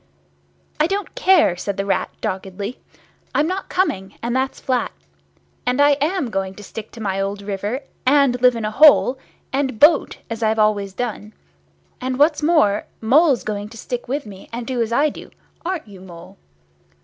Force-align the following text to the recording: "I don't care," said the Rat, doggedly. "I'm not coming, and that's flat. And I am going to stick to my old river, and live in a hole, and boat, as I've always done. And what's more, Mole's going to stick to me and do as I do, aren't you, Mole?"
"I 0.79 0.87
don't 0.87 1.13
care," 1.13 1.55
said 1.55 1.77
the 1.77 1.85
Rat, 1.85 2.09
doggedly. 2.21 2.79
"I'm 3.35 3.45
not 3.45 3.69
coming, 3.69 4.17
and 4.23 4.35
that's 4.35 4.59
flat. 4.59 4.91
And 5.63 5.79
I 5.79 5.91
am 6.01 6.31
going 6.31 6.55
to 6.55 6.63
stick 6.63 6.89
to 6.93 6.99
my 6.99 7.21
old 7.21 7.43
river, 7.43 7.81
and 8.03 8.41
live 8.41 8.55
in 8.55 8.65
a 8.65 8.71
hole, 8.71 9.19
and 9.53 9.79
boat, 9.79 10.17
as 10.27 10.41
I've 10.41 10.57
always 10.57 10.93
done. 10.93 11.33
And 12.01 12.17
what's 12.17 12.41
more, 12.41 12.87
Mole's 12.99 13.43
going 13.43 13.69
to 13.69 13.77
stick 13.77 14.07
to 14.07 14.27
me 14.27 14.49
and 14.51 14.65
do 14.65 14.81
as 14.81 14.91
I 14.91 15.09
do, 15.09 15.29
aren't 15.63 15.87
you, 15.87 16.01
Mole?" 16.01 16.35